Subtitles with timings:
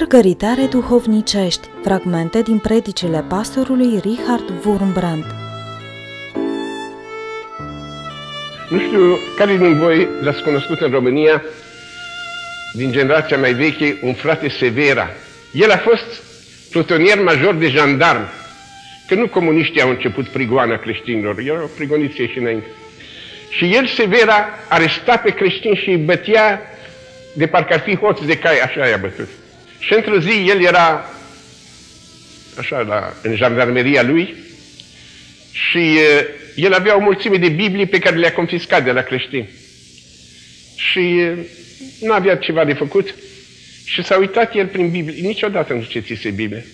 [0.00, 5.24] Mărgăritare duhovnicești, fragmente din predicile pastorului Richard Wurmbrand.
[8.68, 11.42] Nu știu care din voi l-ați cunoscut în România,
[12.74, 15.08] din generația mai veche, un frate Severa.
[15.52, 16.22] El a fost
[16.70, 18.28] plutonier major de jandarm,
[19.08, 22.66] că nu comuniștii au început prigoana creștinilor, el au prigonit și înainte.
[23.50, 26.60] Și el, Severa, aresta pe creștini și îi bătea
[27.34, 29.28] de parcă ar fi hoț de cai, așa i-a bătut.
[29.78, 31.04] Și într-o zi el era
[32.58, 34.34] așa la, în jandarmeria lui
[35.52, 36.24] și uh,
[36.54, 39.48] el avea o mulțime de Biblii pe care le-a confiscat de la creștini.
[40.76, 41.32] Și uh,
[42.00, 43.14] nu avea ceva de făcut
[43.84, 46.66] și s-a uitat el prin Biblie, niciodată nu citise Biblie,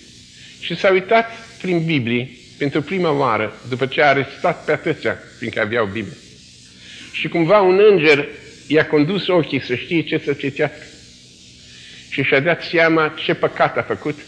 [0.59, 5.61] și s-a uitat prin Biblie pentru prima oară, după ce a arestat pe atâția, fiindcă
[5.61, 6.17] aveau Biblie.
[7.11, 8.27] Și cumva un înger
[8.67, 10.85] i-a condus ochii să știe ce să citească.
[12.15, 14.19] Și și-a dat seama ce păcat a făcut,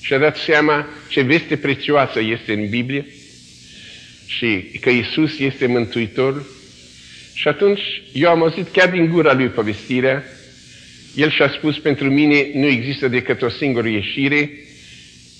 [0.00, 3.06] și-a dat seama ce veste prețioasă este în Biblie
[4.26, 6.46] și că Isus este Mântuitorul.
[7.34, 7.80] Și atunci
[8.12, 10.24] eu am auzit chiar din gura lui povestirea,
[11.16, 14.50] el și-a spus, pentru mine nu există decât o singură ieșire,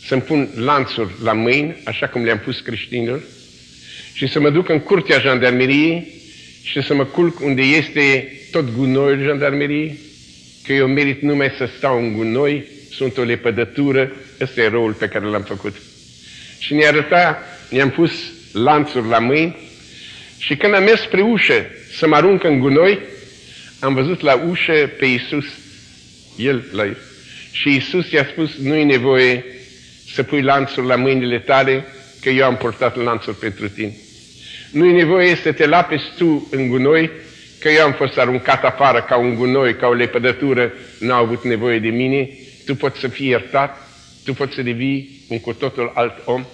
[0.07, 3.23] să-mi pun lanțuri la mâini, așa cum le-am pus creștinilor,
[4.13, 6.07] și să mă duc în curtea jandarmeriei
[6.63, 9.99] și să mă culc unde este tot gunoiul jandarmeriei,
[10.67, 15.09] că eu merit numai să stau în gunoi, sunt o lepădătură, ăsta e rolul pe
[15.09, 15.77] care l-am făcut.
[16.59, 18.13] Și ne arăta, ne-am pus
[18.53, 19.57] lanțuri la mâini
[20.39, 22.99] și când am mers spre ușă să mă arunc în gunoi,
[23.79, 25.47] am văzut la ușă pe Iisus,
[26.37, 26.85] El la
[27.51, 29.45] Și Iisus i-a spus, nu e nevoie
[30.13, 31.85] să pui lanțuri la mâinile tale,
[32.21, 33.97] că eu am purtat lanțuri pentru tine.
[34.71, 37.11] Nu e nevoie să te lapezi tu în gunoi,
[37.61, 41.45] că eu am fost aruncat afară ca un gunoi, ca o lepădătură, nu au avut
[41.45, 42.29] nevoie de mine,
[42.67, 43.89] tu poți să fii iertat,
[44.25, 46.45] tu poți să devii un cu totul alt om.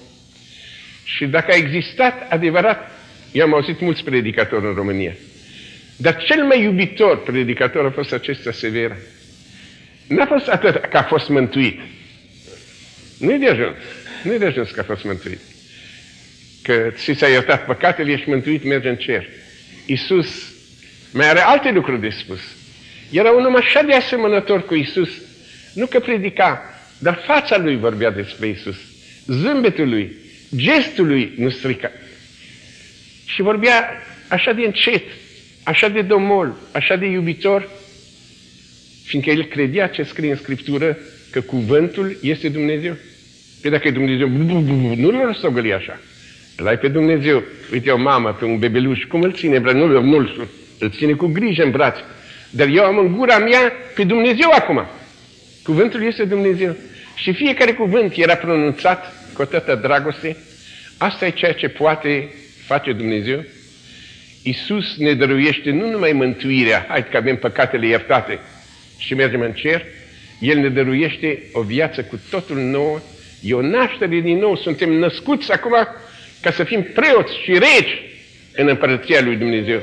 [1.04, 2.90] Și dacă a existat adevărat,
[3.32, 5.12] eu am auzit mulți predicatori în România,
[5.96, 8.96] dar cel mai iubitor predicator a fost acesta sever.
[10.08, 11.80] N-a fost atât că a fost mântuit.
[13.18, 13.76] Nu-i de ajuns.
[14.22, 15.40] Nu-i de ajuns că a fost mântuit.
[16.62, 19.28] Că ți s-a iertat păcatele, ești mântuit, merge în cer.
[19.86, 20.55] Iisus
[21.12, 22.40] mai are alte lucruri de spus.
[23.10, 25.10] Era un om așa de asemănător cu Isus,
[25.74, 26.62] nu că predica,
[26.98, 28.76] dar fața lui vorbea despre Isus.
[29.26, 30.16] Zâmbetul lui,
[30.56, 31.90] gestul lui nu strica.
[33.24, 35.02] Și vorbea așa de încet,
[35.62, 37.68] așa de domol, așa de iubitor,
[39.04, 40.98] fiindcă el credea ce scrie în Scriptură,
[41.30, 42.96] că cuvântul este Dumnezeu.
[43.60, 46.00] Păi dacă e Dumnezeu, nu l să așa.
[46.56, 47.42] Îl ai pe Dumnezeu.
[47.72, 49.58] Uite o mamă, pe un bebeluș, cum îl ține?
[49.58, 52.00] Nu, nu-l îl ține cu grijă în brațe.
[52.50, 54.86] Dar eu am în gura mea pe Dumnezeu acum.
[55.62, 56.76] Cuvântul este Dumnezeu.
[57.14, 60.36] Și fiecare cuvânt era pronunțat cu atâta dragoste.
[60.98, 62.34] Asta e ceea ce poate
[62.66, 63.44] face Dumnezeu.
[64.42, 68.38] Iisus ne dăruiește nu numai mântuirea, hai că avem păcatele iertate
[68.98, 69.84] și mergem în cer,
[70.40, 73.00] El ne dăruiește o viață cu totul nouă,
[73.42, 75.74] e o naștere din nou, suntem născuți acum
[76.42, 78.02] ca să fim preoți și regi
[78.54, 79.80] în împărăția lui Dumnezeu.